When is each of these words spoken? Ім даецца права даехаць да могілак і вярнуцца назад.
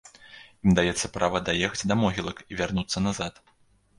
Ім 0.67 0.71
даецца 0.79 1.09
права 1.17 1.41
даехаць 1.49 1.87
да 1.91 1.95
могілак 2.03 2.37
і 2.55 2.57
вярнуцца 2.61 3.05
назад. 3.09 3.33